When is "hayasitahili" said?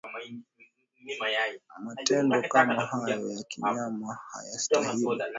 4.31-5.23